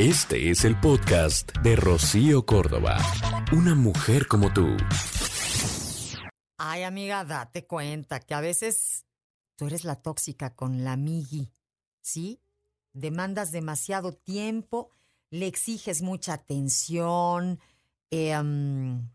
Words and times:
Este 0.00 0.48
es 0.48 0.64
el 0.64 0.80
podcast 0.80 1.54
de 1.58 1.76
Rocío 1.76 2.46
Córdoba. 2.46 2.96
Una 3.52 3.74
mujer 3.74 4.26
como 4.28 4.50
tú. 4.50 4.66
Ay, 6.56 6.84
amiga, 6.84 7.22
date 7.26 7.66
cuenta 7.66 8.18
que 8.18 8.32
a 8.32 8.40
veces 8.40 9.04
tú 9.56 9.66
eres 9.66 9.84
la 9.84 9.96
tóxica 9.96 10.56
con 10.56 10.84
la 10.84 10.92
amigui, 10.92 11.52
¿sí? 12.00 12.40
Demandas 12.94 13.52
demasiado 13.52 14.14
tiempo, 14.14 14.90
le 15.28 15.46
exiges 15.46 16.00
mucha 16.00 16.32
atención, 16.32 17.60
em, 18.10 19.06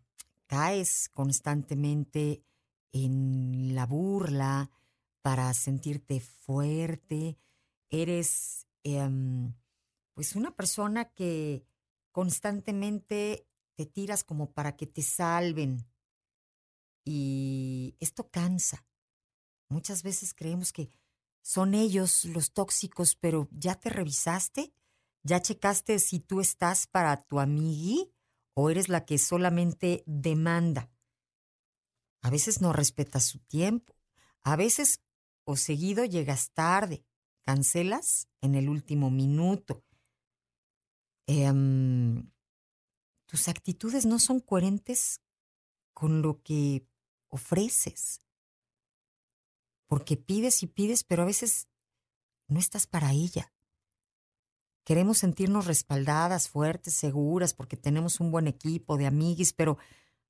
caes 0.46 1.10
constantemente 1.10 2.44
en 2.92 3.74
la 3.74 3.88
burla 3.88 4.70
para 5.24 5.52
sentirte 5.56 6.20
fuerte, 6.20 7.40
eres 7.90 8.68
em, 8.84 9.52
pues 10.16 10.36
una 10.36 10.56
persona 10.56 11.06
que 11.06 11.68
constantemente 12.12 13.48
te 13.76 13.86
tiras 13.86 14.24
como 14.24 14.54
para 14.54 14.76
que 14.76 14.88
te 14.88 15.04
salven. 15.04 15.86
Y 17.04 17.96
esto 18.00 18.32
cansa. 18.32 18.88
Muchas 19.70 20.02
veces 20.02 20.34
creemos 20.34 20.74
que 20.74 20.90
son 21.42 21.76
ellos 21.76 22.26
los 22.26 22.54
tóxicos, 22.54 23.16
pero 23.16 23.48
¿ya 23.52 23.76
te 23.76 23.90
revisaste? 23.90 24.74
¿Ya 25.22 25.42
checaste 25.42 26.00
si 26.00 26.20
tú 26.20 26.42
estás 26.42 26.88
para 26.88 27.24
tu 27.24 27.40
amigui 27.40 28.12
o 28.54 28.70
eres 28.70 28.90
la 28.90 29.06
que 29.06 29.18
solamente 29.18 30.04
demanda? 30.08 30.90
A 32.22 32.30
veces 32.32 32.62
no 32.62 32.74
respetas 32.74 33.26
su 33.26 33.40
tiempo. 33.40 33.96
A 34.44 34.56
veces 34.56 35.02
o 35.44 35.56
seguido 35.56 36.06
llegas 36.06 36.52
tarde. 36.52 37.06
Cancelas 37.42 38.28
en 38.42 38.56
el 38.56 38.70
último 38.70 39.12
minuto. 39.12 39.85
Em, 41.28 42.32
tus 43.26 43.48
actitudes 43.48 44.06
no 44.06 44.20
son 44.20 44.40
coherentes 44.40 45.22
con 45.94 46.22
lo 46.22 46.42
que 46.42 46.88
ofreces. 47.30 48.22
Porque 49.88 50.18
pides 50.18 50.62
y 50.64 50.68
pides, 50.68 51.04
pero 51.04 51.24
a 51.24 51.26
veces 51.26 51.68
no 52.48 52.60
estás 52.60 52.88
para 52.88 53.12
ella. 53.12 53.54
Queremos 54.84 55.18
sentirnos 55.18 55.66
respaldadas, 55.66 56.48
fuertes, 56.48 56.94
seguras, 56.94 57.56
porque 57.56 57.76
tenemos 57.76 58.20
un 58.20 58.32
buen 58.32 58.48
equipo 58.48 58.98
de 58.98 59.08
amiguis, 59.08 59.52
pero, 59.54 59.78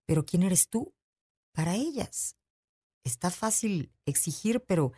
pero 0.05 0.25
¿quién 0.25 0.43
eres 0.43 0.69
tú 0.69 0.93
para 1.51 1.75
ellas? 1.75 2.37
Está 3.03 3.31
fácil 3.31 3.91
exigir, 4.05 4.63
pero 4.65 4.93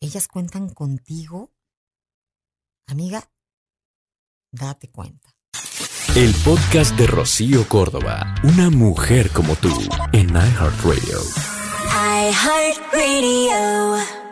¿ellas 0.00 0.28
cuentan 0.28 0.68
contigo? 0.68 1.54
Amiga, 2.86 3.32
date 4.54 4.88
cuenta. 4.90 5.30
El 6.14 6.32
podcast 6.44 6.96
de 6.96 7.06
Rocío 7.06 7.68
Córdoba. 7.68 8.34
Una 8.44 8.70
mujer 8.70 9.30
como 9.30 9.56
tú 9.56 9.68
en 10.12 10.30
iHeartRadio. 10.30 11.18
iHeartRadio. 12.30 14.23